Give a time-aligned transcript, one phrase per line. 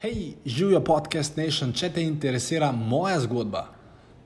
[0.00, 3.66] Hej, živijo podcast Nation, če te interesira moja zgodba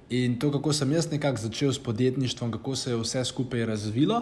[0.07, 4.21] in to, kako sem jaz nekako začel s podjetništvom, kako se je vse skupaj razvilo,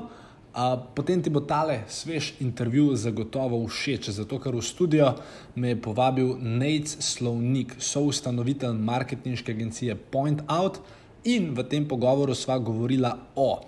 [0.54, 5.10] a, potem ti bo tale svež intervju zagotovo všeč, zato ker v studio
[5.54, 10.78] me je povabil Nate Slovnik, soustanovitelj marketinške agencije Point Out
[11.24, 13.60] in v tem pogovoru sva govorila o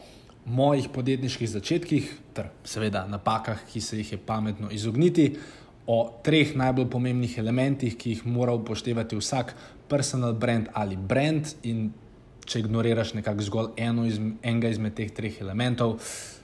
[0.45, 5.35] mojih podjetniških začetkih, ter seveda napakah, ki se jih je pametno izogniti
[5.87, 9.55] o treh najbolj pomembnih elementih, ki jih mora upoštevati vsak
[9.89, 11.50] personal brand ali brand.
[11.63, 11.90] In
[12.45, 15.99] če ignoriraš nekako zgolj eno iz, enega izmed teh treh elementov,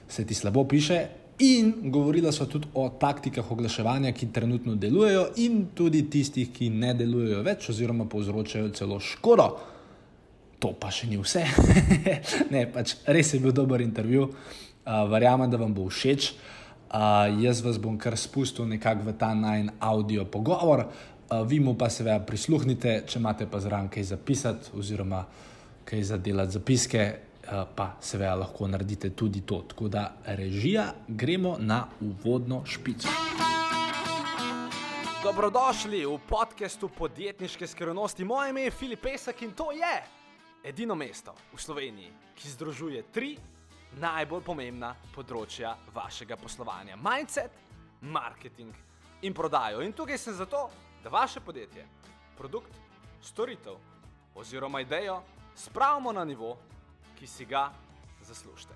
[0.09, 1.01] se ti slabo piše.
[1.41, 6.93] In govorila so tudi o taktikah oglaševanja, ki trenutno delujejo, in tudi tistih, ki ne
[6.93, 9.47] delujejo več, oziroma povzročajo celo škodo.
[10.61, 11.41] To pa še ni vse.
[12.53, 16.29] ne, pač res je bil dober intervju, uh, verjamem, da vam bo všeč.
[16.29, 16.60] Uh,
[16.91, 16.97] Uh,
[17.43, 21.87] jaz vas bom kar spustil nekako v ta najn audio pogovor, uh, vi mu pa
[21.87, 25.21] seveda prisluhnite, če imate pa zraven kaj zapisati, oziroma
[25.87, 27.05] kaj za delati zapiske,
[27.47, 29.61] uh, pa seveda lahko naredite tudi to.
[29.71, 30.03] Tako da
[30.35, 33.07] režija, gremo na uvodno špico.
[35.23, 38.27] Dobrodošli v podkastu podjetniške skrivnosti.
[38.27, 39.95] Moje ime je Filip Pesek in to je
[40.67, 43.37] edino mesto v Sloveniji, ki združuje tri
[43.99, 47.51] najbolj pomembna področja vašega poslovanja: mindset,
[48.01, 48.73] marketing
[49.21, 49.81] in prodajo.
[49.81, 50.69] In tukaj sem zato,
[51.03, 51.85] da vaše podjetje,
[52.37, 52.73] produkt,
[53.21, 53.77] storitev
[54.35, 55.21] oziroma idejo
[55.55, 56.57] spravimo na nivo,
[57.19, 57.69] ki si ga
[58.21, 58.73] zaslužite.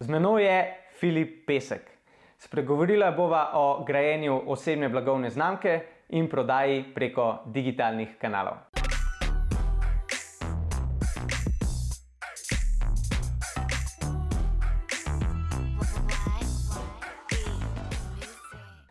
[0.00, 0.58] Z menoj je
[1.00, 1.90] Filip Pesek.
[2.38, 8.62] Spregovorila bova o grajenju osebne blagovne znamke in prodaji preko digitalnih kanalov.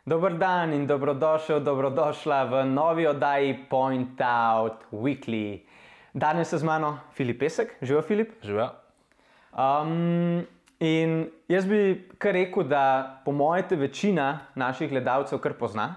[0.03, 5.63] Dobr dan in dobrodošel, dobrodošla v novi oddaji Point Out Weekly.
[6.13, 8.33] Danes je z mano Filip Pesek, živijo Filip.
[8.43, 8.69] Živijo.
[9.55, 10.43] Um,
[10.79, 15.95] in jaz bi kar rekel, da po mojem večina naših gledalcev kar pozna.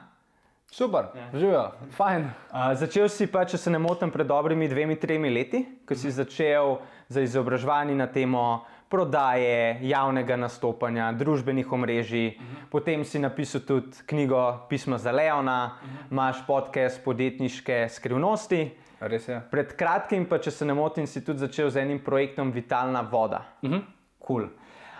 [0.71, 1.39] Super, ja.
[1.39, 2.23] živijo, fajn.
[2.25, 6.11] Uh, začel si pa, če se ne motim, pred dobrimi dvemi, tremi leti, ko si
[6.11, 12.27] začel za izobraževanje na temo prodaje, javnega nastopanja, družbenih omrežij.
[12.27, 12.67] Uh -huh.
[12.71, 16.11] Potem si napisal tudi knjigo Pisma za Leona, uh -huh.
[16.11, 18.71] imaš podcast podjetniške skrivnosti.
[19.01, 19.41] Res je.
[19.51, 23.45] Pred kratkim, pa če se ne motim, si tudi začel z enim projektom Vitalna voda.
[23.63, 23.83] Uh -huh.
[24.27, 24.45] cool.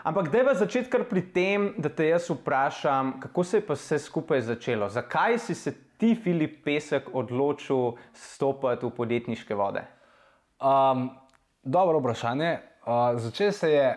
[0.07, 3.75] Ampak da je začeti kar pri tem, da te jaz vprašam, kako se je pa
[3.75, 4.87] vse skupaj začelo?
[4.89, 9.83] Zakaj si se ti, Filip Pesek, odločil stopiti v podjetniške vode?
[10.63, 11.09] Um,
[11.63, 12.53] dobro vprašanje.
[12.87, 13.89] Uh, začel se je.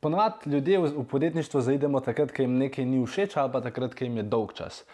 [0.00, 3.92] Ponovadi ljudje v, v podjetništvo zaidemo takrat, ko jim nekaj ni všeč, ali pa takrat,
[3.92, 4.86] ko jim je dolg čas.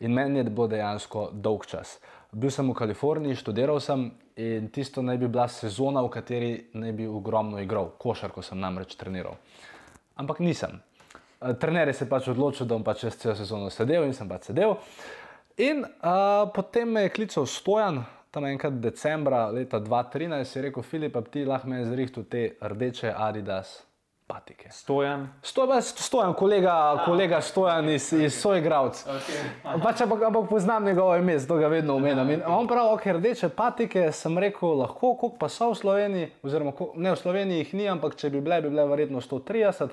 [0.00, 1.98] In meni je bilo dejansko dolg čas.
[2.34, 4.08] Bil sem v Kaliforniji, študiral sem
[4.42, 8.96] in tisto naj bi bila sezona, v kateri naj bi ogromno igral, košarko sem namreč
[8.98, 9.38] treniral.
[10.18, 10.80] Ampak nisem.
[11.40, 14.28] Eh, trener je se pač odločil, da bom pač čez celo sezono sedel in sem
[14.28, 14.76] pač sedel.
[15.62, 18.02] In uh, potem me je klical Stojan,
[18.34, 23.14] tam enkrat decembra leta 2013, in je rekel: Filip, ti lahko me zrihtu te rdeče
[23.14, 23.76] Adidas
[24.26, 24.68] patike.
[24.70, 25.28] Stojan.
[25.42, 29.04] Stojan, stojan kolega, kolega Stojan iz, iz Sojgravc.
[29.06, 29.82] Okay.
[29.82, 32.30] Pač, ampak, ampak poznam njegovo ime, zato ga vedno omenjam.
[32.46, 37.12] On pravi, ok, rdeče patike, sem rekel, lahko, koliko pa so v Sloveniji, oziroma ne
[37.12, 39.92] v Sloveniji jih ni, ampak če bi bile, bi bile verjetno 130.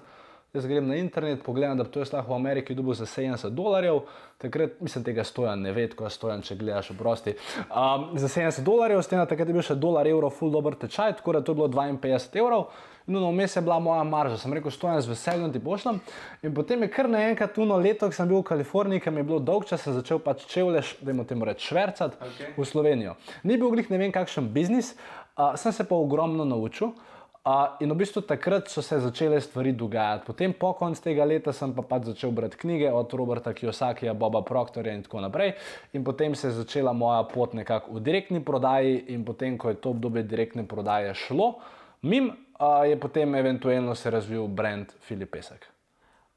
[0.51, 4.01] Jaz grem na internet, pogledam, da to je lahko v Ameriki dobil za 70 dolarjev,
[4.37, 7.35] takrat mislim, tega stojan ne ve, ko je stojan, če gledaš v prosti.
[7.69, 11.21] Um, za 70 dolarjev, s tem, takrat je bil še dolar, evro, full dobro tečaj,
[11.21, 12.67] tako da to je bilo 52 evrov.
[13.05, 15.99] No, no, vmes je bila moja marža, sem rekel, stojan z veseljem ti pošljem.
[16.45, 19.29] In potem je kar naenkrat tuno leto, ko sem bil v Kaliforniji, ker mi je
[19.31, 22.51] bilo dolg čas, sem začel pač čevleš, da jim temu reč švercati okay.
[22.57, 23.15] v Slovenijo.
[23.43, 26.93] Ni bil glih ne vem kakšen biznis, uh, sem se pa ogromno naučil.
[27.41, 30.27] Uh, in v bistvu takrat so se začele stvari dogajati.
[30.27, 34.43] Potem, po koncu tega leta, sem pa pač začel brati knjige od Roberta Kiyosakija, Boba
[34.45, 35.55] Proctorja in tako naprej.
[35.97, 39.81] In potem se je začela moja pot nekako v direktni prodaji, in potem, ko je
[39.81, 41.55] to obdobje direktne prodaje šlo,
[42.01, 45.67] mim, uh, je potem eventualno se razvil brand Filip Pesek.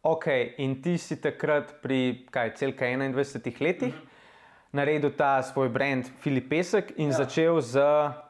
[0.02, 0.26] Ok,
[0.58, 3.94] in ti si takrat pri kaj, celka 21 letih.
[3.94, 4.14] Mm -hmm
[4.74, 7.22] naredil ta svoj brand Filip Pesek in ja.
[7.22, 7.78] začel z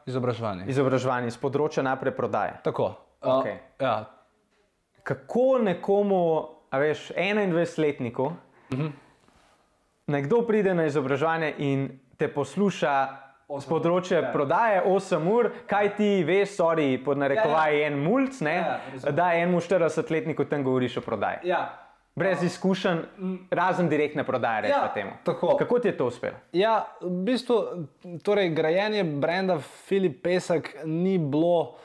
[0.05, 0.69] izobraževanjem.
[0.69, 2.59] Izobraževanjem z področja naprej prodaje.
[2.61, 2.93] Tako.
[3.25, 3.57] Okay.
[3.57, 3.95] Uh, ja.
[5.05, 6.21] Kako nekomu,
[6.69, 8.91] a veš, 21-letniku, uh -huh.
[10.07, 12.93] nekdo pride na izobraževanje in te posluša
[13.45, 14.29] Z področja ja.
[14.33, 17.89] prodaje 8 ur, kaj ti veš, sorry, pod narekovaj ja, ja.
[17.91, 21.45] en mulj, ja, da enemu 40-letniku tam govoriš o prodaji.
[21.51, 21.67] Ja.
[22.17, 23.01] Brez izkušenj,
[23.51, 25.11] razen direktne prodaje, ja, temu.
[25.27, 25.57] Tako.
[25.59, 26.39] Kako ti je to uspelo?
[26.55, 27.57] Ja, v bistvu,
[28.23, 31.75] torej, grajenje brenda Filip Pesek ni bilo.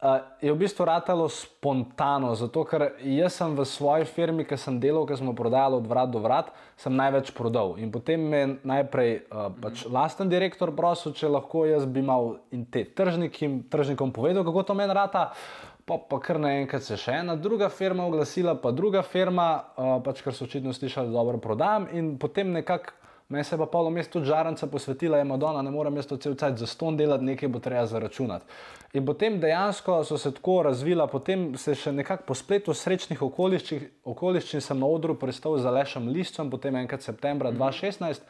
[0.00, 4.78] Uh, je v bistvu ratalo spontano, zato ker jaz sem v svoji firmi, ki sem
[4.80, 6.48] delal, ki smo prodajali od vrat do vrat,
[6.80, 7.76] sem največ prodal.
[7.76, 12.64] In potem me najprej uh, pač lasten direktor prosil, če lahko jaz bi imel in
[12.64, 15.36] te tržnikim, tržnikom povedal, kako to meni rata.
[15.84, 20.24] Pa, pa kar naenkrat se še ena druga firma oglasila, pa druga firma, uh, pač
[20.24, 21.90] ker so očitno slišali, da dobro prodajam.
[21.92, 22.96] In potem nekako
[23.30, 26.34] Meni se je pa polo mesto tudi žarenca posvetila, je Madonna, ne morem mesto cel
[26.34, 28.44] cel cel zaston delati, nekaj bo treba zaračunati.
[28.92, 33.86] In potem dejansko so se tako razvila, potem se še nekako po spletu srečnih okoliščin,
[34.04, 38.26] okoliščin sem na odru pristal za lešem listom, potem enkrat septembra 2016.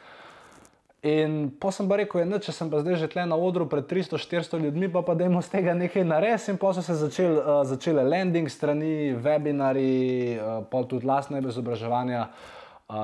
[1.09, 3.89] In pa sem pa rekel, da če sem pa zdaj že tle na odru pred
[3.89, 6.53] 300-400 ljudmi, pa pa dajmo z tega nekaj narediti.
[6.53, 12.27] In pa so se začel, uh, začele landing strani, webinari, uh, pa tudi lastne izobraževanja.
[12.29, 12.60] Uh,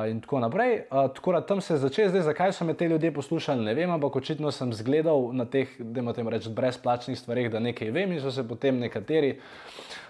[0.10, 0.82] in tako naprej.
[0.92, 3.74] Uh, tako da tam se je začel, zdaj zakaj so me te ljudje poslušali, ne
[3.74, 8.12] vem, ampak očitno sem zgledal na teh, da imam reči, brezplačnih stvarih, da nekaj vem
[8.12, 9.38] in so se potem nekateri,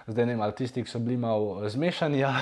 [0.08, 2.34] zdaj ne vem, ali tisti, ki so bili malo zmešani, ja,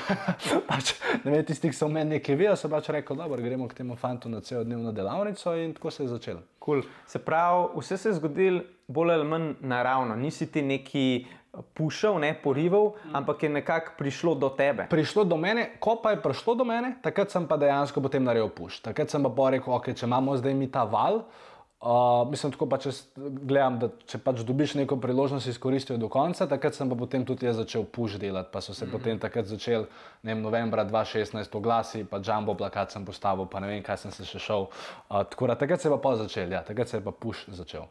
[0.68, 0.94] pač,
[1.24, 3.96] ne vem, tisti, ki so meni nekaj vedeli, so pač rekli, da gremo k temu
[3.96, 6.40] fantu na celo dnevno delavnico in tako se je začelo.
[6.66, 6.82] Cool.
[7.08, 11.26] Se pravi, vse se je zgodilo bolj ali manj naravno, nisi ti neki
[11.74, 13.16] pušil, ne porival, mm.
[13.16, 14.88] ampak je nekako prišlo do tebe.
[14.90, 18.50] Prišlo do mene, ko pa je prišlo do mene, takrat sem pa dejansko potem naredil
[18.50, 18.80] puš.
[18.86, 21.24] Takrat sem pa rekel, ok, če imamo zdaj mi ta val.
[21.86, 22.90] Uh, mislim, tako pa če
[23.46, 26.48] gledam, da če pač dobiš neko priložnost, izkoristijo do konca.
[26.50, 28.92] Takrat sem pa potem tudi jaz začel puš delati, pa so se mm -hmm.
[28.92, 29.86] potem takrat začel,
[30.24, 34.12] ne vem, novembra 2016 oglasi, pa jumbo plakat sem postavil, pa ne vem, kaj sem
[34.12, 34.62] se še šel.
[35.10, 37.86] Uh, tako da takrat se je pa začel, ja, takrat se je pa puš začel.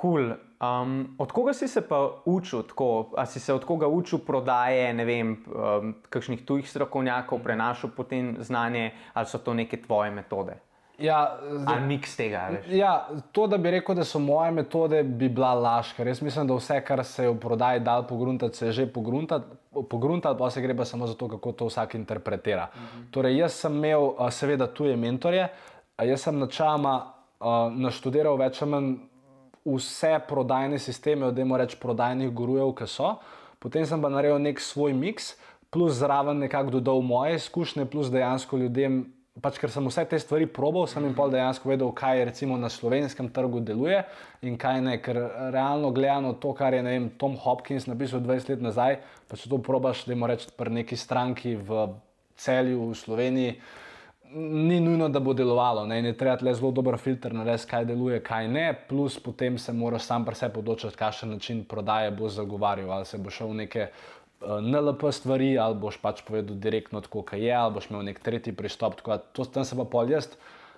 [0.00, 0.32] Cool.
[0.58, 4.92] Um, od koga si se pa učil, tako, ali si se od koga učil prodaje,
[4.94, 10.58] ne vem, um, kakšnih tujih strokovnjakov, prenašal potem znanje, ali so to neke tvoje metode?
[10.98, 12.48] Ja, zdaj, ali miks tega?
[12.66, 16.48] Ja, to, da bi rekel, da so moje metode, bi bila laž, ker jaz mislim,
[16.50, 20.62] da vse, kar se je v prodaji dal pogruntati, se je že pogruntati, pa se
[20.62, 22.66] gre pa samo za to, kako to vsak interpretira.
[22.74, 23.04] Mhm.
[23.14, 25.46] Torej, jaz sem imel seveda tuje mentorje,
[26.02, 26.96] jaz sem načama
[27.38, 28.90] uh, naštudiral več ali manj
[29.76, 33.16] vse prodajne sisteme, od tega reč prodajnih gurujev, ki so.
[33.58, 35.34] Potem sem pa naredil nek svoj miks,
[35.70, 39.02] plus zraven nekako dodal moje izkušnje, plus dejansko ljudem,
[39.42, 42.70] pač ker sem vse te stvari probal, sem jim pa dejansko vedel, kaj recimo na
[42.72, 44.00] slovenskem trgu deluje
[44.42, 44.96] in kaj ne.
[45.02, 45.20] Ker
[45.54, 49.60] realno gledano to, kar je vem, Tom Hopkins napisal 20 let nazaj, pa če to
[49.62, 51.90] probaš, da imaš pri neki stranki v
[52.38, 53.60] celju v Sloveniji
[54.34, 55.86] ni nujno, da bo delovalo.
[55.86, 59.72] Ne, ne treba le zelo dober filter narediti, kaj deluje, kaj ne, plus potem se
[59.72, 62.92] moraš sam pri sebi odločiti, kakšen način prodaje bo zagovarjal.
[62.92, 63.90] Ali se bo šel neke eh,
[64.60, 69.00] NLP stvari, ali boš pač povedal direktno, kako je, ali boš imel nek tretji pristop.
[69.00, 70.30] Tako, to, tam se pa pol jaz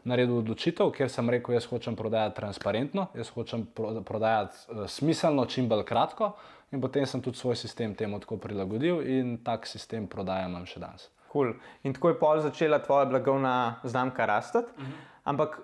[0.04, 5.44] naredil odločitev, ker sem rekel, jaz hočem prodajati transparentno, jaz hočem pro, prodajati uh, smiselno,
[5.44, 6.32] čim bolj kratko.
[6.72, 10.80] In potem sem tudi svoj sistem temu tako prilagodil in tak sistem prodaja imam še
[10.80, 11.08] danes.
[11.32, 11.54] Cool.
[11.82, 14.58] In tako je pol začela tvoja blagovna znamka rasti.
[14.58, 14.90] Uh mhm.
[14.90, 15.08] -huh.
[15.24, 15.60] Ampak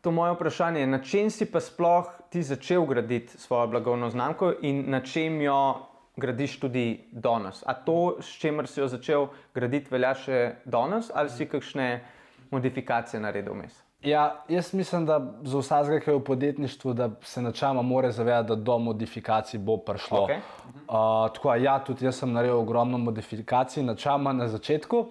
[0.00, 4.52] to moje vprašanje je, na čem si pa sploh ti začel graditi svojo blagovno znamko
[4.62, 5.86] in na čem jo
[6.16, 7.62] gradiš tudi danes?
[7.66, 12.04] A to, s čimer si jo začel graditi, velja še danes ali si kakšne
[12.50, 13.81] modifikacije naredil vmes?
[14.02, 18.48] Ja, jaz mislim, da za vsakega, ki je v podjetništvu, da se načela mora zavedati,
[18.48, 20.26] da do modifikacij bo prišlo.
[20.26, 20.40] Okay.
[20.88, 25.06] Uh, tako, ja, tudi jaz sem naredil ogromno modifikacij, načela na začetku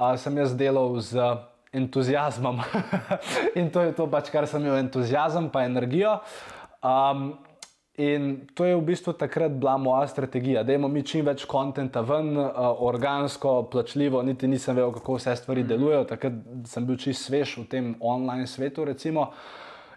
[0.00, 1.20] uh, sem jaz delal z
[1.72, 2.60] entuzijazmom
[3.58, 6.18] in to je to, pač, kar sem imel, entuzijazem in energijo.
[6.82, 7.36] Um,
[8.00, 12.00] In to je v bistvu takrat bila moja strategija, da imamo mi čim več konta
[12.00, 12.48] ven, uh,
[12.86, 16.06] organsko, plačljivo, niti nisem vedel, kako vse stvari delujejo.
[16.08, 16.38] Takrat
[16.70, 18.88] sem bil čist svež v tem online svetu.
[18.88, 19.30] Recimo.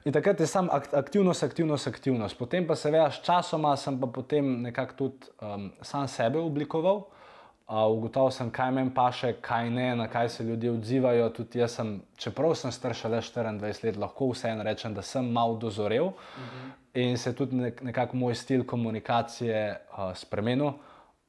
[0.04, 2.38] In takrat je samo aktivnost, aktivnost, aktivnost.
[2.38, 7.06] Potem pa se veš, časoma sem pa potem nekako tudi um, sam sebe oblikoval.
[7.06, 7.23] Uh,
[7.68, 11.30] ugotovil sem, kaj meni paše, kaj ne, na kaj se ljudje odzivajo.
[11.30, 15.58] Tudi jaz sem, čeprav sem star šele 24 let, lahko vseeno rečem, da sem malo
[15.58, 16.06] dozorel.
[16.06, 16.14] Uh.
[16.14, 20.72] -huh in se je tudi nek, nekako moj stil komunikacije uh, spremenil.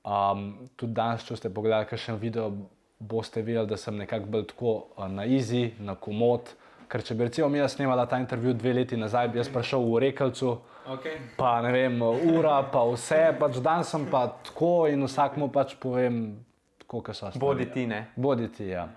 [0.05, 2.50] Um, tudi danes, če ste pogledali kakšen video,
[2.99, 6.53] boste videli, da sem nekako bolj tako uh, na izi, na komod.
[6.88, 10.05] Ker če bi recimo mi snimala ta intervju dve leti nazaj, bi jaz prišel v
[10.05, 11.19] Rekelcu, okay.
[11.37, 16.45] pa ne vem, ura, pa vse, pač danes sem pa tako in vsakmu pač povem,
[16.85, 17.41] kako so stvari.
[17.41, 18.07] Boditi, ne.
[18.17, 18.88] Boditi, ja.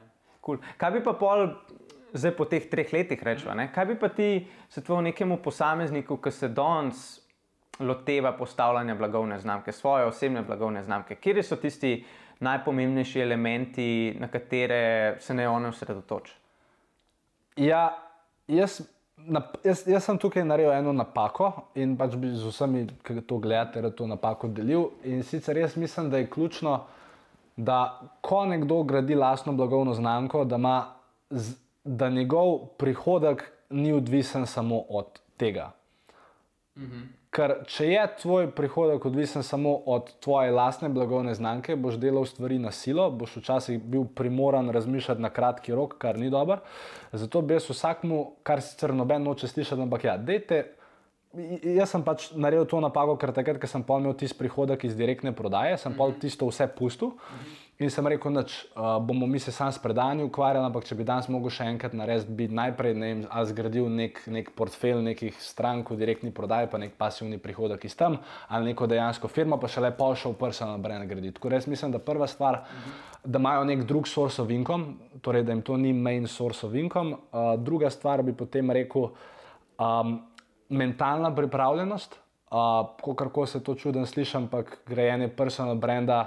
[0.45, 0.59] Cool.
[0.77, 1.49] Kaj bi pa pol
[2.13, 3.55] zdaj po teh treh letih rečemo.
[3.73, 7.05] Kaj bi pa ti svetoval nekemu posamezniku, ki se danes
[7.79, 11.15] loteva postavljanja blagovne znamke, svoje osebne blagovne znamke?
[11.15, 12.05] Kje so tisti
[12.39, 16.33] najpomembnejši elementi, na katere se ne one osredotoči?
[17.57, 17.97] Ja,
[18.47, 18.81] jaz,
[19.17, 23.39] na, jaz, jaz sem tukaj naredil eno napako in pač bi z vsemi, ki to
[23.41, 24.91] gledate, to napako delil.
[25.03, 26.79] In sicer jaz mislim, da je ključno,
[27.57, 30.77] da ko nekdo gradi lastno blagovno znamko, da, ima,
[31.83, 35.71] da njegov prihodek ni odvisen samo od tega.
[36.77, 37.01] Mhm.
[37.37, 42.57] Ker če je tvoj prihodek odvisen samo od tvoje lastne blagovne znamke, boš delal stvari
[42.57, 46.63] na silo, boš včasih bil primoran razmišljati na kratki rok, kar ni dobro.
[47.13, 50.63] Zato bi jaz vsakmu, kar sicer noben noče slišati, ampak ja, dejte.
[51.61, 55.35] Jaz sem pač naredil to napako, ker takrat, ko sem imel tisti prihodek iz direktne
[55.37, 57.13] prodaje, sem pa tisto vse pustil.
[57.77, 61.05] In sem rekel, da uh, bomo mi se sam s predanjem ukvarjali, ampak če bi
[61.05, 63.09] danes mogel še enkrat narediti, bi najprej ne
[63.51, 68.17] zgradil nek, nek portfelj nekih strank v direktni prodaji, pa nek pasivni prihodek iz tam,
[68.49, 71.35] ali neko dejansko firmo, pa še le pa šel personal brand graditi.
[71.35, 72.63] Tako res mislim, da prva stvar,
[73.21, 76.73] da imajo nek drug source of income, torej da jim to ni main source of
[76.73, 77.13] income.
[77.29, 79.11] Uh, druga stvar bi potem rekel,
[79.77, 80.17] um,
[80.73, 82.17] mentalna pripravljenost,
[82.49, 86.23] uh, kako se to čudem slišim, ampak grajenje personal branda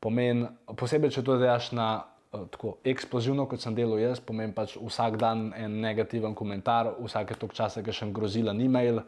[0.00, 4.76] pomeni, posebej če to delaš na uh, tako eksplozivno, kot sem delal jaz, pomeni pač
[4.80, 9.02] vsak dan en negativen komentar, vsake tok časa, ki še jim grozila ni mail.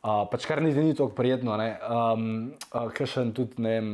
[0.00, 2.30] Uh, pač kar niti ni tako prijetno, um,
[2.72, 3.92] uh, ker še tudi ne vem.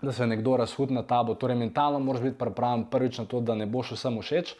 [0.00, 1.34] Da se nekdo razhudi na tabo.
[1.36, 4.54] Torej, mentalno moraš biti pripravljen prvič na to, da ne boš vsem všeč,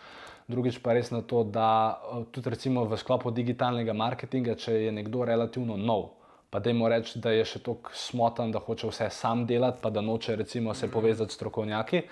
[0.53, 1.97] drugič pa res na to, da
[2.29, 6.11] tudi recimo v sklopu digitalnega marketinga, če je nekdo relativno nov,
[6.50, 9.90] pa da jim reči, da je še tako smotan, da hoče vse sam delati, pa
[9.90, 12.02] da noče recimo se povezati s strokovnjaki.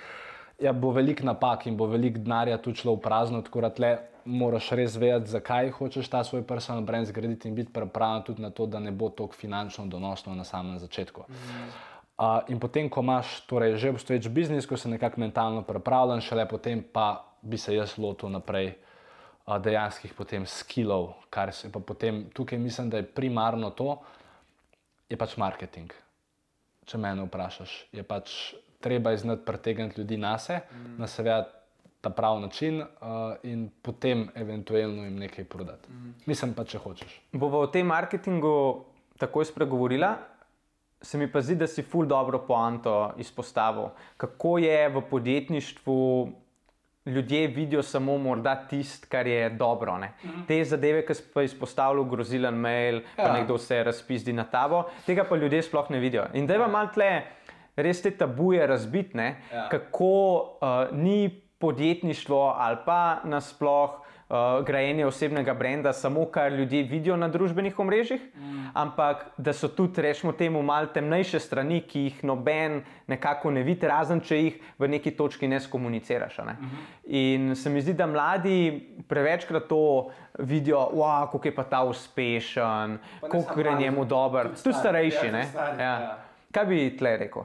[0.62, 3.92] Ja, bo velik napak in bo velik denarja tu šlo v prazno, tako da tle
[4.28, 8.50] moraš res vedeti, zakaj hočeš ta svoj personal brand zgraditi in biti pripravljen tudi na
[8.50, 11.24] to, da ne bo tako finančno donosno na samem začetku.
[12.18, 16.48] Uh, in potem, ko imaš torej, že obstoječ biznis, ko si nekako mentalno pripravljen, šele
[16.50, 22.24] potem pa bi se jaz lotil naprej uh, dejanskih potem skillov, kar se pa potem
[22.34, 24.00] tukaj mislim, da je primarno to,
[25.08, 25.92] je pač marketing.
[26.88, 30.96] Če me vprašaš, je pač treba znati pritegniti ljudi na sebe, mm.
[30.98, 31.48] na seveda
[32.00, 32.86] ta pravi način uh,
[33.42, 35.90] in potem eventualno jim nekaj prodati.
[35.90, 36.14] Mm.
[36.26, 37.20] Mislim pa, če hočeš.
[37.32, 38.84] Bomo o tem marketingu
[39.18, 40.14] takoj spregovorila.
[41.02, 45.98] Se mi pa zdi, da si ful dobro poanto izpostavil, kako je v podjetništvu
[47.08, 49.96] ljudje vidijo samo morda tisto, kar je dobro.
[49.98, 50.46] Mm -hmm.
[50.48, 53.24] Te zadeve, ki so izpostavljali, grozilen mail, ja.
[53.24, 56.26] pa nekdo se razpizdi na tavo, tega pa ljudje sploh ne vidijo.
[56.34, 57.22] In da je vam malo tle
[57.76, 59.68] res te tabuje razbitne, ja.
[59.68, 63.90] kako uh, ni podjetništvo ali pa nasploh
[64.28, 68.66] uh, grajenje osebnega brenda, samo kar ljudje vidijo na družbenih omrežjih, mm.
[68.74, 73.88] ampak da so tudi, rečemo, temu malce temnejše strani, ki jih noben nekako ne vidi,
[73.88, 76.38] razen če jih v neki točki ne skomuniciraš.
[76.38, 76.52] Ne?
[76.52, 76.86] Mm -hmm.
[77.04, 82.98] In se mi zdi, da mladi prevečkrat to vidijo, wow, kako je pa ta uspešen,
[83.20, 85.26] kako gre njemu dobro, tudi starejši.
[85.26, 85.84] Ja, ja.
[85.84, 86.18] Ja.
[86.52, 87.42] Kaj bi tle rekel?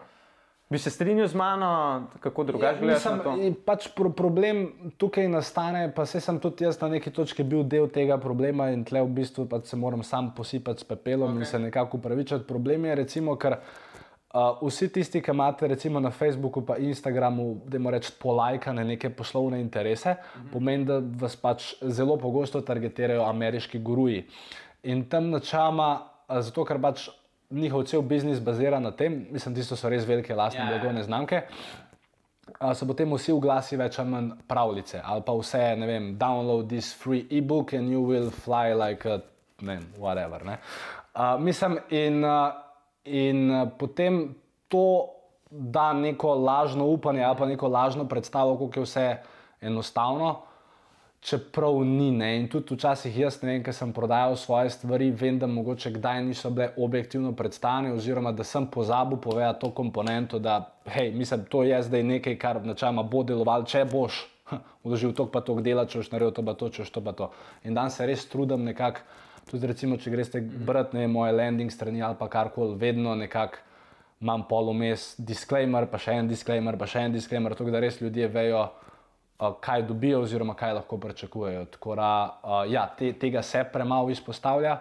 [0.73, 3.03] Bi se strinjal z mano, kako drugače ja, gledaš?
[3.65, 4.63] Pač pro, problem
[4.97, 8.81] tukaj nastane, pa se sem tudi jaz na neki točki bil del tega problema in
[8.81, 11.45] tle v bistvu pač se moram sam posipati s pepelom okay.
[11.45, 12.47] in se nekako upravičiti.
[12.49, 17.77] Problem je, recimo, ker uh, vsi tisti, ki imate recimo na Facebooku in Instagramu, da
[17.77, 20.47] jim rečete polajkane neke poslovne interese, mhm.
[20.47, 20.53] -huh.
[20.53, 24.25] pomeni, da vas pač zelo pogosto targetirajo ameriški guruji.
[24.83, 27.11] In tam načama, zato ker pač
[27.53, 30.69] njihov cel biznis bazira na tem, mislim, da so res velike lastne yeah.
[30.69, 30.79] Ja, ja.
[30.79, 31.41] blagovne znamke.
[32.59, 36.67] Uh, so potem vsi oglasi več ali manj pravljice, ali pa vse, ne vem, download
[36.69, 39.21] this free e-book and you will fly like a,
[39.61, 40.43] ne vem, whatever.
[40.45, 40.57] Ne?
[41.15, 42.51] Uh, mislim, in, uh,
[43.05, 44.25] in uh, potem
[44.67, 45.09] to
[45.49, 49.07] da neko lažno upanje ali pa neko lažno predstavo, kako je vse
[49.61, 50.35] enostavno
[51.23, 52.11] čeprav ni.
[52.11, 52.37] Ne?
[52.37, 56.23] In tudi včasih jaz, ne vem, ker sem prodajal svoje stvari, vem, da mogoče kdaj
[56.25, 61.63] niso bile objektivno predstavljene, oziroma da sem pozabil povedati to komponento, da hej, mislim, to
[61.63, 64.25] je zdaj nekaj, kar načeloma bo delovalo, če boš
[64.83, 67.15] vložil to, pa to dela, če boš naredil to, pa to, če boš to, pa
[67.15, 67.31] to.
[67.63, 69.07] In dan se res trudim nekako,
[69.47, 73.69] tudi recimo, če greste brati ne, moje landing strani ali pa karkoli, vedno nekako.
[74.23, 78.29] Imam polomes, disclaimer, pa še en disclaimer, pa še en disclaimer, tako da res ljudje
[78.31, 78.61] vejo,
[79.61, 81.65] kaj dobijo, oziroma kaj lahko pričakujejo.
[81.95, 82.11] Da,
[82.69, 84.79] ja, te, tega se premalo izpostavlja.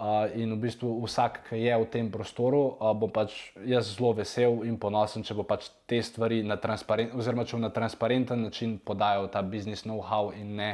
[0.00, 3.34] Uh, in v bistvu vsak, ki je v tem prostoru, uh, bo pač
[3.68, 8.46] jaz zelo vesel in ponosen, če bo pač te stvari na transparenten, oziroma na transparenten
[8.48, 10.70] način podajal ta biznis know-how in ne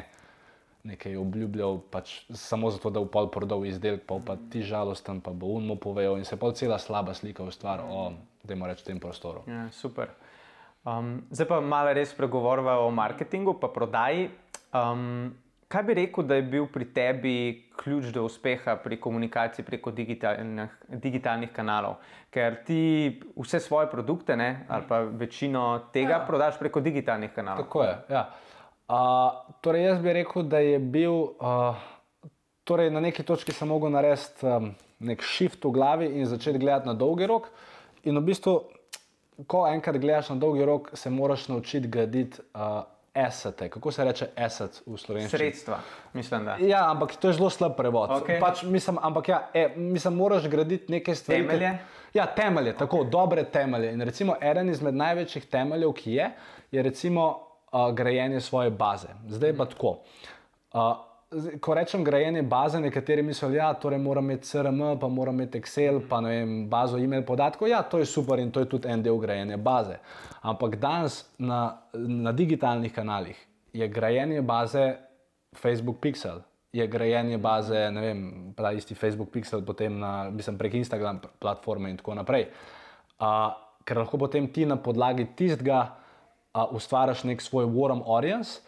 [0.87, 5.35] nekaj obljubljal, pač samo zato, da bo pol prodal izdelek, pa pa ti žalosten, pa
[5.35, 8.13] bo unmo povedal in se pa cela slaba slika ustvari o,
[8.45, 9.43] da jim rečem, tem prostoru.
[9.51, 10.15] Ja, super.
[10.87, 14.29] Um, zdaj pa malo res pregovorimo o marketingu, pa prodaji.
[14.71, 15.33] Um,
[15.69, 17.33] kaj bi rekel, da je bil pri tebi
[17.77, 21.99] ključ do uspeha pri komunikaciji preko digitalnih, digitalnih kanalov?
[22.31, 26.25] Ker ti vse svoje produkte, ne, ali pa večino tega, ja.
[26.29, 27.67] prodaš preko digitalnih kanalov.
[27.67, 27.97] Tako je.
[28.15, 28.29] Ja.
[28.87, 31.83] Uh, torej, jaz bi rekel, da je bil uh,
[32.63, 34.71] torej na neki točki samo mogel narediti um,
[35.03, 37.51] nek shift v glavi in začeti gledati na dolgi rok.
[38.07, 38.61] In v bistvu,
[39.47, 42.83] ko enkrat gledaš na dolgi rok, se moraš naučiti graditi uh,
[43.15, 43.69] assete.
[43.69, 45.39] Kako se reče asset v slovenščini?
[45.39, 45.79] Sredstva,
[46.13, 46.45] mislim.
[46.45, 46.57] Da.
[46.61, 48.11] Ja, ampak to je zelo slab prevod.
[48.21, 48.41] Okay.
[48.41, 51.47] Pač, mislim, ampak ja, e, mislim, moraš graditi neke stvari.
[51.47, 51.73] Temelje.
[52.15, 53.11] Ja, temelje, tako okay.
[53.11, 53.93] dobre temelje.
[53.93, 56.31] In recimo eden izmed največjih temeljev, ki je,
[56.73, 57.27] je recimo
[57.73, 59.09] uh, grajenje svoje baze.
[59.29, 59.69] Zdaj pa mm.
[59.69, 59.99] tako.
[60.73, 61.06] Uh,
[61.61, 65.59] Ko rečem grajenje baze, nekateri mislijo, da ja, torej mora imeti CRM, pa mora imeti
[65.59, 67.69] Excel, pa ne vem, bazo e-mail podatkov.
[67.69, 69.99] Ja, to je super in to je tudi en del grajenja baze.
[70.43, 73.41] Ampak danes na, na digitalnih kanalih
[73.73, 74.95] je grajenje baze
[75.57, 76.41] Facebook Pixel,
[76.73, 78.23] je grajenje baze, ne vem,
[78.57, 82.47] pa isti Facebook Pixel, potem na, mislim, prek Instagram platforme in tako naprej.
[83.19, 83.51] Uh,
[83.85, 85.83] ker lahko potem ti na podlagi tistega
[86.55, 88.61] uh, ustvariš nek svoj warm audience.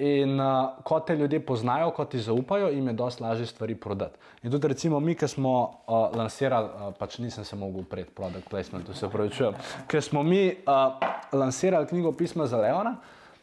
[0.00, 4.16] In uh, ko te ljudje poznajo, ko ti zaupajo, jim je dosti lažje stvari prodati.
[4.42, 8.48] In tudi, recimo, mi, ki smo uh, lansirali, uh, pač nisem se mogel upreti product
[8.48, 11.04] placementu, se pravi, čujem, ker smo mi uh,
[11.36, 12.96] lansirali knjigo Pisma za Leona.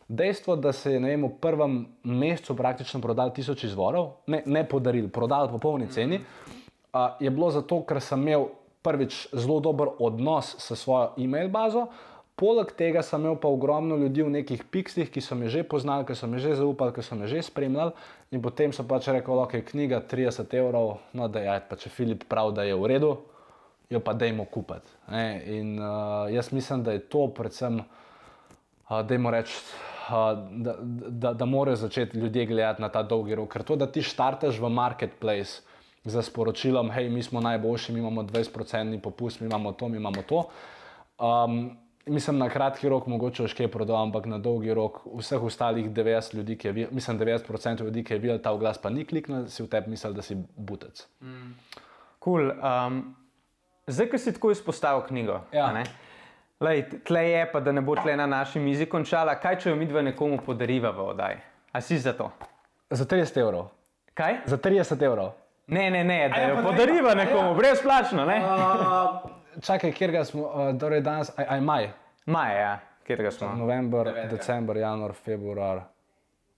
[0.07, 5.11] Dejstvo, da se je vem, v prvem mesecu praktično prodal tisoč izvorov, ne, ne podaril,
[5.13, 8.49] prodal po polni ceni, uh, je bilo zato, ker sem imel
[8.81, 11.85] prvič zelo dober odnos s svojo e-mail bazo,
[12.38, 16.06] Poleg tega sem imel pa ogromno ljudi v nekih pixih, ki so me že poznali,
[16.06, 17.96] ki so me že zaupali, ki so me že spremljali.
[18.29, 21.89] In potem so pač rekli, da je knjiga 30 evrov, no da je, pa če
[21.89, 23.10] Filip pravi, da je v redu,
[23.89, 24.94] jo pa dajmo kupiti.
[25.50, 29.58] In uh, jaz mislim, da je to predvsem, uh, dajmo reči.
[30.08, 30.78] Uh, da,
[31.10, 33.50] da, da morajo začeti ljudje gledati na ta dolgi rok.
[33.50, 35.65] Ker to, da ti štarteš v marketplace
[36.06, 40.21] za sporočilom, hej, mi smo najboljši, mi imamo 20% popust, mi imamo to, mi imamo
[40.21, 40.45] to.
[41.17, 41.73] Um,
[42.08, 46.36] Mislim, na kratki rok mogoče še kaj prodal, ampak na dolgi rok vseh ostalih 90
[46.39, 49.48] ljudi, ki je videl, mislim, 90% ljudi, ki je videl ta oglas, pa ni kliknil,
[49.52, 51.04] si v tebi mislil, da si butec.
[51.22, 51.54] Mm.
[52.24, 52.52] Cool.
[52.52, 53.02] Um,
[53.88, 55.41] zdaj, ki si tako izpostavil knjigo.
[55.56, 55.72] Ja.
[56.63, 59.76] Lej, tle je, pa da ne bo tle na naši mizi končala, kaj če jo
[59.78, 61.41] mi dva nekomu podariva v oddaji?
[61.72, 62.32] A si za to?
[62.89, 63.67] Za 30 evrov.
[64.17, 64.41] Kaj?
[64.50, 65.36] Za 30 evrov.
[65.67, 67.58] Ne, ne, ne, da jo podariva nekomu, ja.
[67.60, 68.26] brezplačno.
[68.26, 68.38] Ne?
[68.39, 71.89] Uh, čakaj, kjer ga smo, uh, torej danes, aj, aj maj.
[72.26, 72.74] Maj, ja,
[73.08, 73.54] kjer ga smo.
[73.56, 75.82] November, december, januar, februar,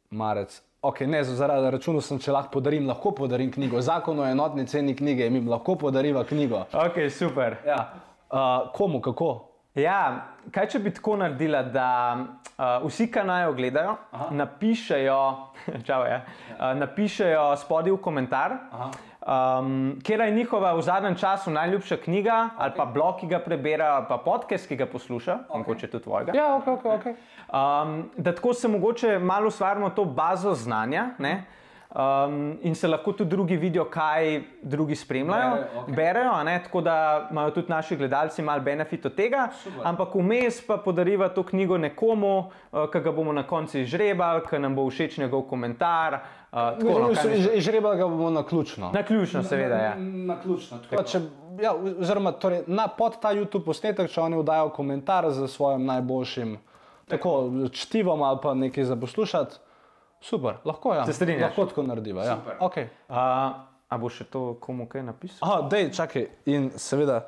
[0.09, 0.61] marec.
[0.81, 3.81] Ok, ne, zaradi računa sem, če lahko podarim, lahko podarim knjigo.
[3.83, 6.63] Zakon o enotni ceni knjige jim lahko podariva knjigo.
[6.71, 7.57] Ok, super.
[7.67, 7.79] Ja.
[8.31, 9.33] Uh, komu, kako?
[9.75, 14.29] Ja, kaj če bi tako naredila, da uh, vsi, ki naj jo gledajo, Aha.
[14.39, 15.19] napišejo,
[15.87, 16.23] čau, ja,
[16.55, 18.55] uh, napišejo spodaj v komentar.
[18.71, 18.89] Aha.
[19.29, 22.55] Um, Kje je njihova v zadnjem času najljubša knjiga, okay.
[22.57, 25.57] ali pa blog, ki ga prebere, ali pa podcast, ki ga posluša, okay.
[25.57, 26.31] mogoče tudi tvojega?
[26.35, 26.83] Ja, ok, ok.
[26.83, 27.13] okay.
[27.13, 31.09] Um, da tako se mogoče malo ustvarimo to bazo znanja.
[31.17, 31.43] Ne?
[31.89, 35.95] Um, in se lahko tudi drugi vidijo, kaj drugi spremljajo, Bere, okay.
[35.95, 36.59] berejo, ne?
[36.63, 39.47] tako da imajo tudi naši gledalci malo benefit od tega.
[39.63, 39.81] Super.
[39.83, 42.37] Ampak vmes pa podariva to knjigo nekomu,
[42.71, 46.19] uh, ki ga bomo na koncu izžrebali, ki nam bo všeč njegov komentar.
[46.51, 47.09] Uh, no,
[47.53, 48.91] Izžrebali ga bomo na ključno.
[48.93, 49.75] Na ključno, seveda.
[49.75, 49.95] Ja.
[49.95, 50.77] Na, na ključno.
[50.89, 51.21] Tako, če,
[51.61, 56.53] ja, oziroma, torej, na, pod ta YouTube posnetek, če oni vdajo komentar z svojim najboljšim
[57.09, 59.57] tako, čtivom ali pa nekaj za poslušati.
[60.21, 60.93] Super, lahko.
[60.93, 61.05] Ja.
[61.05, 61.49] Se strinjaš?
[61.49, 62.25] Lahko tako narediva.
[62.25, 62.37] Ja.
[62.59, 62.87] Okay.
[63.09, 63.15] Uh,
[63.89, 65.41] a bo še to komu kaj napisal?
[65.47, 66.27] Aha, dej, čakaj.
[66.51, 67.23] In seveda,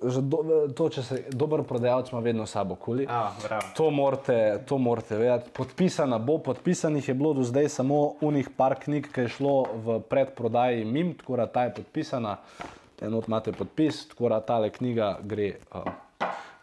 [0.00, 0.42] do,
[0.76, 3.06] to, če se dober prodajalec ima vedno sabo kuli.
[3.10, 3.32] A,
[3.76, 4.36] to morate,
[4.68, 5.50] to morate vedeti.
[5.56, 9.56] Podpisana bo, podpisanih je bilo do zdaj samo unih par knjig, ki je šlo
[9.86, 12.36] v predprodaji mim, tako da ta je podpisana.
[13.02, 15.90] Enot imate podpis, tako da ta knjiga gre uh,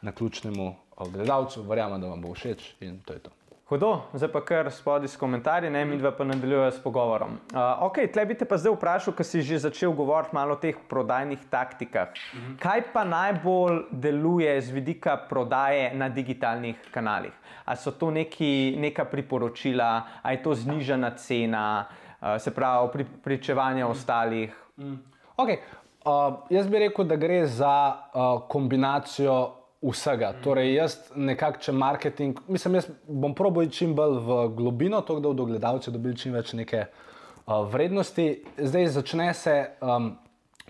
[0.02, 0.72] na ključnemu
[1.14, 3.30] gledalcu, verjamem, da vam bo všeč in to je to.
[3.74, 7.32] Hudo, zdaj pa kar spodaj s komentarji, ne mi dva pa nadaljujemo s pogovorom.
[7.58, 10.60] Uh, ok, tle bi te pa zdaj vprašal, ker si že začel govoriti malo o
[10.62, 12.12] teh prodajnih taktikah.
[12.14, 12.60] Uh -huh.
[12.62, 17.32] Kaj pa najbolj deluje z vidika prodaje na digitalnih kanalih?
[17.66, 21.86] Ali so to neki, neka priporočila, ali je to znižena cena,
[22.22, 23.92] uh, se pravi, pri, pričevanje uh -huh.
[23.92, 24.54] ostalih?
[24.78, 24.98] Uh -huh.
[25.38, 25.58] okay.
[26.06, 30.34] uh, jaz bi rekel, da gre za uh, kombinacijo vsega.
[30.44, 35.30] Torej, jaz nekako, če marketing, mislim, jaz bom probil čim bolj v globino, to, da
[35.30, 38.28] bodo gledalci dobili čim več neke uh, vrednosti.
[38.58, 39.58] Zdaj začne se.
[39.82, 40.14] Um,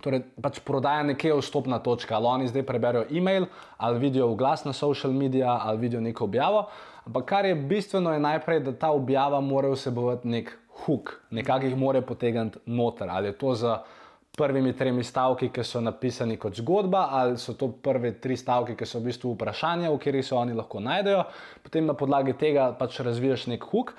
[0.04, 3.46] Torej, pač prodaja nekje vstopna točka, ali oni zdaj preberejo e-mail,
[3.80, 6.66] ali vidijo glas na social medija, ali vidijo neko objavo.
[7.08, 10.52] Ampak kar je bistveno, je najprej, da ta objava mora vsebovati nek
[10.84, 13.08] hook, nekako jih mora potegniti noter.
[13.10, 13.78] Ali je to za
[14.38, 18.86] prvimi tremi stavki, ki so napisani kot zgodba, ali so to prve tri stavke, ki
[18.90, 21.20] so v bistvu vprašanja, v katerih se oni lahko najdejo,
[21.62, 23.94] potem na podlagi tega pač razviješ nek hook.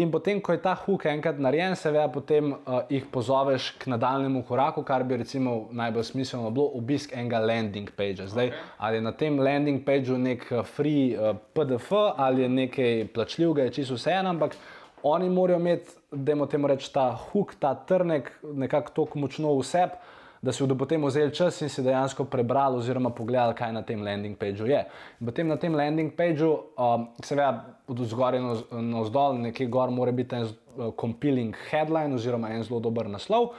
[0.00, 4.44] In potem, ko je ta hook enkrat narejen, seveda potem uh, jih pozoveš k nadaljnemu
[4.48, 8.28] koraku, kar bi recimo najbolj smiselno bilo obisk enega landing pagea.
[8.30, 8.70] Zdaj, okay.
[8.78, 13.66] ali je na tem landing pageu nek uh, free uh, PDF ali je nekaj plačljivega,
[13.66, 14.56] je čisto vseeno, ampak
[15.02, 20.52] oni morajo imeti, da reči, ta hook, ta trnek, nekako tako močno v sebi da
[20.52, 24.34] si bodo potem vzeli čas in si dejansko prebrali oziroma pogledali, kaj na tem landing
[24.38, 24.80] pageu je.
[25.20, 30.12] In potem na tem landing pageu, um, seveda od zgoraj na vzdolj, nekje gor mora
[30.12, 33.52] biti en uh, compelling headline oziroma en zelo dober naslov.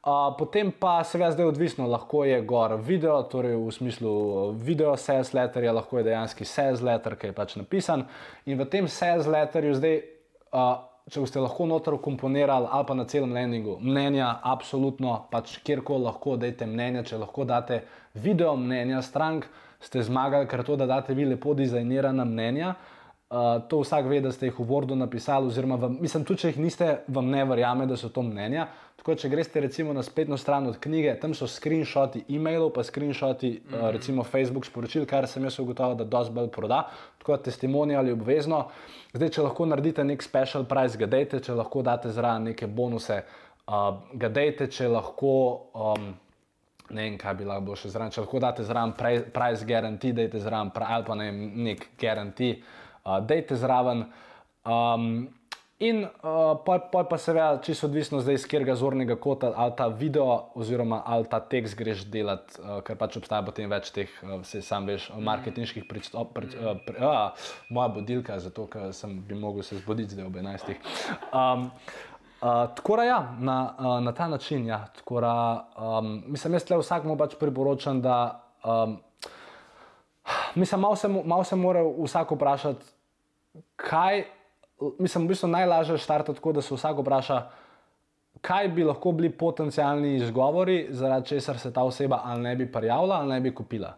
[0.00, 4.96] Uh, potem pa seveda zdaj odvisno, lahko je gor video, torej v smislu uh, video
[4.96, 8.08] sales letterja, lahko je dejansko sales letter, ki je pač napisan.
[8.48, 13.04] In v tem sales letterju zdaj uh, če boste lahko noter komponirali ali pa na
[13.10, 17.82] celem landingu, mnenja, absolutno, pač kjerkoli lahko dajte mnenja, če lahko date
[18.14, 19.48] video mnenja strank,
[19.82, 22.74] ste zmagali, ker to, da date vi lepo dizajnirana mnenja.
[23.30, 26.50] Uh, to vsak ve, da ste jih v Wordu napisali, oziroma vam, mislim, tudi če
[26.50, 28.66] jih niste, vam ne verjame, da so to mnenja.
[29.00, 33.50] Tako, če greste recimo na spletno stran od knjige, tam so screenshoti e-mailov, pa screenshoti
[33.50, 33.80] mm -hmm.
[33.80, 38.12] uh, recimo Facebook sporočil, kar sem jaz ugotovil, da dosti bolj proda, tako da testimonijali
[38.12, 38.68] obvezno.
[39.12, 43.22] Zdaj, če lahko naredite nek special price, ga dajte, če lahko date zraven neke bonuse,
[43.66, 45.60] uh, ga dajte, če lahko.
[45.74, 46.14] Um,
[46.90, 48.10] Ne vem, kaj bi lahko bilo še zraven.
[48.10, 48.92] Če lahko date zraven
[49.32, 52.56] price guarantee, dajte zraven ali pa ne, nek guarantee
[53.04, 54.04] uh, dejte zraven.
[54.66, 55.28] Um,
[55.80, 60.50] in uh, pa, pa seveda, čisto odvisno zdaj iz katerega zornega kota, ali ta video
[60.54, 64.62] oziroma ali ta tekst greš delati, uh, ker pač obstaja potem več teh, uh, se
[64.62, 65.24] sam veš, -hmm.
[65.24, 66.32] marketinških pristopov.
[66.34, 70.36] Pri, uh, pri, uh, moja budilka, zato ker sem bi mogel se zbuditi zdaj ob
[70.36, 70.74] 11.
[71.32, 71.70] Um,
[72.40, 76.78] Uh, tako da, ja, na, uh, na ta način, ja, da, um, mislim, jaz le
[76.78, 78.96] vsakmu pač priporočam, da um,
[80.54, 82.86] mislim, malo se, mal se mora vsak vprašati,
[83.76, 84.24] kaj,
[84.98, 87.40] mislim, v bistvu najlažje štarte tako, da se vsak vpraša,
[88.40, 93.16] kaj bi lahko bili potencijalni izgovori, zaradi česar se ta oseba ali ne bi prijavila
[93.16, 93.94] ali ne bi kupila.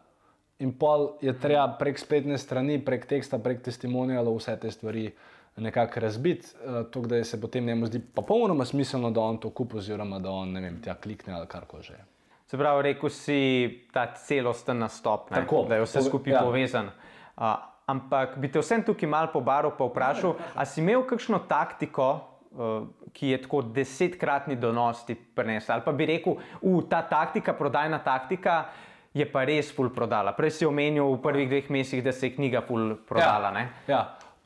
[0.58, 5.10] In pol je treba prek spletne strani, prek teksta, prek testimonijalov vse te stvari
[5.56, 9.76] nekako razbiti, uh, tako da se potem njemu zdi popolnoma smiselno, da on to kupi,
[9.76, 11.98] oziroma da on ne vem, tja klikne ali kar koli že.
[12.46, 13.38] Se pravi, rekel si
[13.92, 16.40] ta celosten nastop, Tako, da je vse skupaj ja.
[16.44, 16.90] povezan.
[17.36, 22.08] Uh, ampak bi te vsem tukaj malo pobaril, pa vprašal, ali si imel kakšno taktiko,
[22.56, 27.56] uh, ki je tako desetkratni donos ti prenesla, ali pa bi rekel, da ta taktika,
[27.58, 28.64] prodajna taktika.
[29.12, 30.32] Je pa res ful prodala.
[30.32, 33.50] Prej si omenil v prvih dveh mesecih, da se je knjiga ful prodala.
[33.52, 33.98] Ja, ja.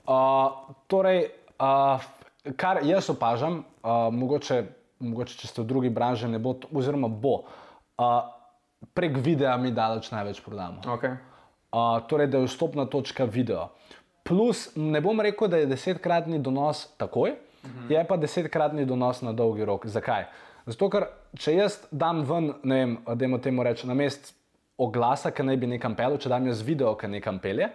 [0.02, 1.20] Uh, torej,
[1.62, 2.02] uh,
[2.58, 4.58] kar jaz opažam, uh, mogoče,
[5.06, 7.44] mogoče če ste v drugi branži, ne bo, oziroma bo.
[7.94, 8.26] Uh,
[8.94, 10.82] prek videa mi daleč največ prodamo.
[10.98, 11.14] Okay.
[11.72, 13.68] Uh, torej, da je vstopna točka video.
[14.26, 17.92] Plus, ne bom rekel, da je desetkratni donos takoj, uh mhm.
[17.92, 19.86] je pa desetkratni donos na dolgi rok.
[19.86, 20.26] Zakaj?
[20.66, 24.34] Zato, ker če jaz dam ven, ne vem, da imamo temu reči na mest
[24.78, 27.68] oglasa, ki naj bi nekam pel, če dam jaz video, ki nekam pelje.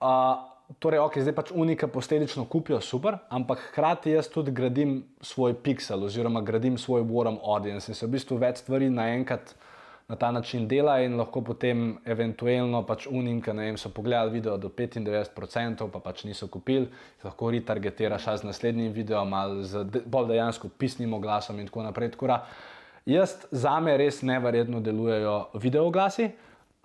[0.00, 0.44] Uh,
[0.82, 6.04] torej, ok, zdaj pač unika posledično kupijo super, ampak hkrati jaz tudi gradim svoj pixel
[6.04, 9.54] oziroma gradim svoj warm audience in se v bistvu več stvari naenkrat
[10.08, 14.56] na ta način dela in lahko potem eventualno pač unim, ki vem, so pogledali video
[14.56, 16.86] do 95%, pa pač niso kupili,
[17.24, 22.14] lahko retargetiraš z naslednjim videom ali z bolj dejansko pisnim oglasom in tako naprej.
[22.14, 22.40] Tako da,
[23.06, 26.30] jaz za me res neverjetno delujejo video oglasi.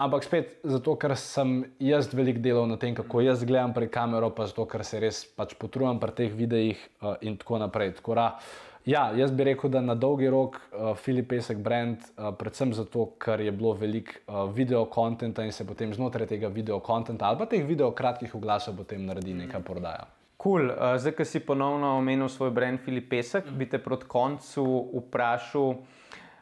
[0.02, 4.32] Ampak spet zato, ker sem jaz velik delal na tem, kako jaz gledam prek kamero,
[4.34, 7.94] pa zato, ker se res pač potrujem pri teh videih uh, in tako naprej.
[8.00, 8.26] Tako da,
[8.86, 13.12] ja, jaz bi rekel, da na dolgi rok uh, Filip Pesek brand, uh, predvsem zato,
[13.22, 17.38] ker je bilo veliko uh, video kontenta in se potem znotraj tega video kontenta ali
[17.38, 20.08] pa teh video kratkih oglasov potem naredi neka prodaja.
[20.38, 20.70] Kul, cool.
[20.72, 24.66] uh, zdaj, ki si ponovno omenil svoj brand Filip Pesek, bi te proti koncu
[24.98, 25.76] vprašal.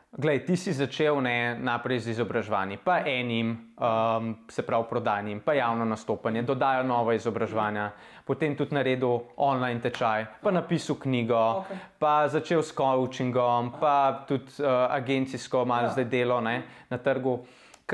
[0.10, 5.54] Glej, ti si začel ne, naprej z izobraževanjem, pa enim, um, se pravi, prodanjem, pa
[5.54, 7.92] javno nastopanje, dodajo nove izobraževanja,
[8.30, 11.80] potem tudi naredil online tečaj, pa napisal knjigo, okay.
[11.98, 15.96] pa začel s coachingom, pa tudi uh, agencijsko malo ja.
[15.98, 16.62] zdaj delo ne,
[16.94, 17.40] na trgu.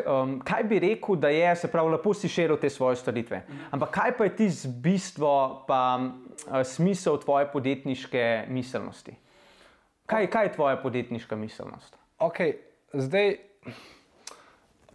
[0.04, 3.46] um, kaj bi rekel, da je, se pravi, lepo si širil te svoje storitve.
[3.72, 9.16] Ampak kaj pa je ti z bistvo, pa uh, smisel tvoje podjetniške miselnosti?
[10.06, 11.96] Kaj, kaj je tvoja podjetniška miselnost?
[12.20, 12.60] Okay,
[12.94, 13.38] zdaj,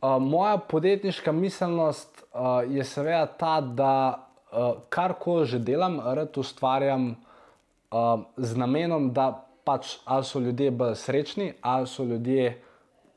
[0.04, 6.38] uh, moja podjetniška miselnost uh, je seveda ta, da uh, kar koli že delam, rad
[6.38, 12.62] ustvarjam uh, z namenom, da pač ali so ljudje bolj srečni, ali so ljudje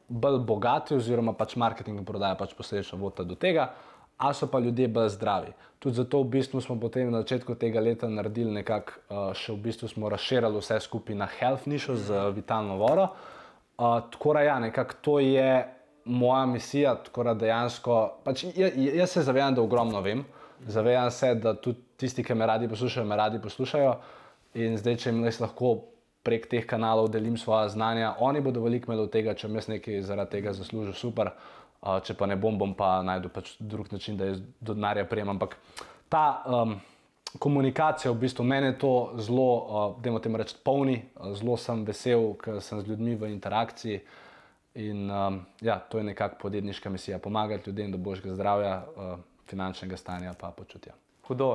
[0.08, 3.72] bolj bogati, oziroma pač marketing in prodaja pač posledično vodi do tega,
[4.18, 5.54] ali so pa ljudje bolj zdravi.
[5.80, 9.64] Tudi zato v bistvu smo potem na začetku tega leta naredili nekako, uh, še v
[9.68, 13.10] bistvu smo razširili vse skupaj na health nišo z uh, vitalno vodo.
[13.74, 15.66] Uh, tako da ja, nekako to je
[16.06, 20.24] moja misija, tako da dejansko, pač jaz, jaz se zavedam, da ogromno vem.
[20.68, 23.96] Zavedam se, da tudi tisti, ki me radi poslušajo, me radi poslušajo.
[24.54, 25.74] In zdaj, če jim res lahko
[26.24, 28.16] prek teh kanalov delim svoje znanja.
[28.20, 31.34] Oni bodo veliko imeli od tega, če jaz nekaj zaradi tega zaslužim, super.
[31.84, 35.34] Če pa ne bom, bom pa najdel pač drug način, da jaz do denarja prijem.
[35.34, 35.58] Ampak
[36.10, 36.78] ta um,
[37.44, 41.02] komunikacija, v bistvu meni je to zelo, uh, da imamo reči, polni,
[41.36, 44.00] zelo sem vesel, ker sem z ljudmi v interakciji.
[44.80, 49.98] In um, ja, to je nekako podjetniška misija, pomagati ljudem do božjega zdravja, uh, finančnega
[49.98, 50.94] stanja pa počutja.
[51.28, 51.50] Hudo.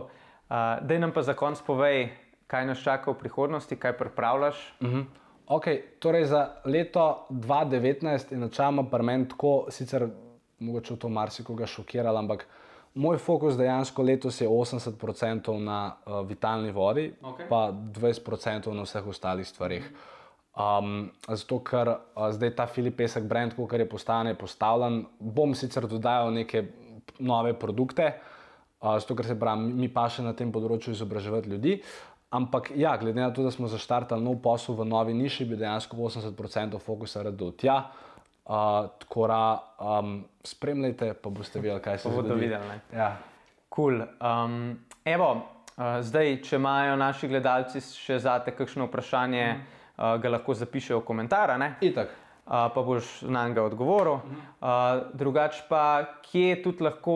[0.49, 2.09] Uh, Dej nam pa za konc povej,
[2.49, 4.57] kaj nas čaka v prihodnosti, kaj pripravljaš?
[4.81, 5.05] Uh -huh.
[5.47, 10.09] okay, torej za leto 2019 je načeloma pri meni tako, sicer
[10.59, 12.47] mogoče to marsikoga šokiralo, ampak
[12.95, 17.49] moj fokus dejansko letos je 80% na uh, vitalni vodi, okay.
[17.49, 19.91] pa 20% na vseh ostalih stvarih.
[20.59, 25.87] Um, zato, ker uh, zdaj ta Filip Pesek brand, ko je postane postavljen, bom sicer
[25.87, 26.65] dodajal neke
[27.19, 28.13] nove produkte,
[28.81, 31.79] zato ker se pravi, mi pa še na tem področju izobraževati ljudi.
[32.31, 35.97] Ampak, ja, glede na to, da smo zaštartali nov posel v novi niši, bi dejansko
[35.97, 37.79] 80% fokusa redel tja.
[38.49, 39.41] Uh, tako da
[39.81, 42.61] um, spremljajte, pa boste videli, kaj se bo zgodilo.
[42.93, 43.17] Ja.
[43.75, 44.01] Cool.
[44.21, 45.31] Um, evo,
[45.77, 49.83] uh, zdaj, če imajo naši gledalci še zate kakšno vprašanje, mm.
[49.97, 51.53] uh, ga lahko zapišejo v komentar.
[51.81, 52.13] Itak.
[52.49, 54.13] Uh, pa boš na njega odgovoril.
[54.13, 54.69] Uh,
[55.13, 57.15] drugače pa, kje tudi lahko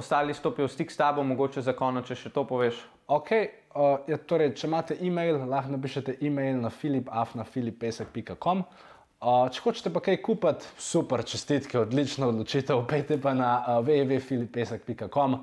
[0.00, 2.78] ostali stopijo v stik s tabo, mogoče za konec, če še to poveš.
[3.04, 3.50] Okay.
[3.76, 8.64] Uh, ja, torej, če imate e-mail, lahko napišete e-mail na filipafnafilipesek.com.
[9.20, 15.42] Uh, če hočete pa kaj kupiti, super, čestitke, odlično odločitev, pejte pa na uh, www.filipesek.com,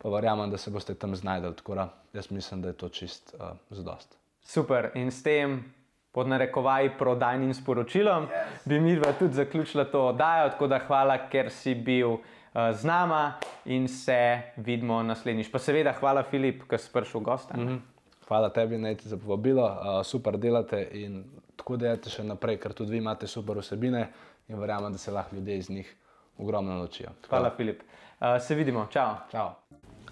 [0.00, 1.52] pa verjamem, da se boste tam znašli.
[2.16, 4.16] Jaz mislim, da je to čist uh, zadost.
[4.40, 5.60] Super in s tem.
[6.12, 8.64] Pod narekovaji prodajnim sporočilom yes.
[8.64, 12.18] bi mi dva tudi zaključila to oddajo, tako da hvala, ker si bil.
[12.54, 15.50] Eh, z nama in se vidimo naslednjič.
[15.50, 17.52] Pa seveda, hvala, Filip, ki si prišel v gost.
[17.54, 17.78] Mm -hmm.
[18.28, 19.64] Hvala tebi, Nate, za povabilo.
[19.64, 21.24] Uh, super delate in
[21.56, 24.08] tako delate še naprej, ker tudi vi imate super vsebine
[24.48, 25.96] in verjamem, da se lahko ljudje iz njih
[26.38, 27.08] ogromno naučijo.
[27.28, 27.80] Hvala, hvala Filip.
[28.20, 29.14] Uh, se vidimo, čau.
[29.30, 29.48] čau.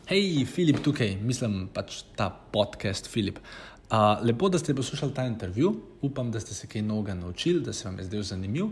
[0.08, 3.38] Hej, Filip tukaj, mislim pač ta podcast, Filip.
[3.38, 3.75] Uh,
[4.22, 7.88] lepo, da ste poslušali ta intervju, upam, da ste se kaj novega naučili, da se
[7.88, 8.66] vam je zdel zanimiv.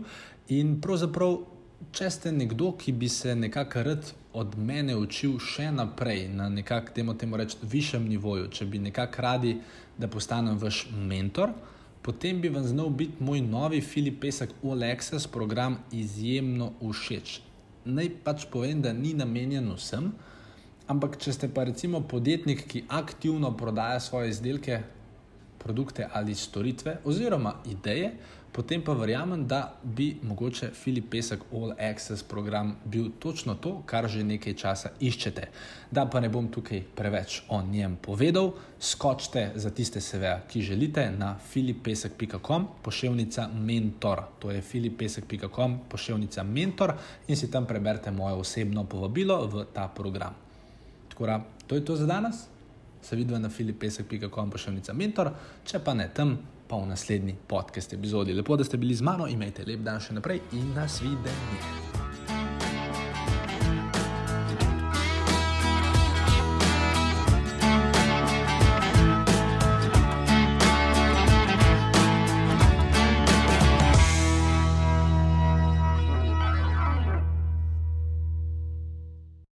[0.47, 1.37] In pravzaprav
[1.95, 7.13] če ste nekdo, ki bi se nekako rad od mene učil še naprej na nekakšnem,
[7.17, 9.55] temu rečemo, višjem nivoju, če bi nekako radi,
[9.97, 11.53] da postanem vaš mentor,
[12.03, 17.39] potem bi vam znal biti moj novi Filip Pesek Olexas program izjemno všeč.
[17.85, 20.11] Naj pač povem, da ni namenjen vsem,
[20.91, 24.83] ampak če ste pa recimo podjetnik, ki aktivno prodaja svoje izdelke,
[25.65, 28.13] produkte ali storitve oziroma ideje,
[28.55, 34.07] potem pa verjamem, da bi mogoče Filip Pesek All Access program bil točno to, kar
[34.07, 35.49] že nekaj časa iščete.
[35.91, 41.09] Da pa ne bom tukaj preveč o njem povedal, skočite za tiste seve, ki želite
[41.17, 44.23] na filipesek.com, pošiljka mentor.
[44.39, 46.95] To je filipesek.com, pošiljka mentor
[47.27, 50.35] in si tam preberite moje osebno povabilo v ta program.
[51.09, 52.54] Tako da, to je to za danes.
[53.05, 55.29] Se vidimo na filipesek.com, pošiljka mentor,
[55.65, 56.37] če pa ne tam
[56.67, 58.33] pa v naslednji podcast epizodi.
[58.33, 61.94] Lepo, da ste bili z mano, imejte lep dan še naprej in nasvidenje.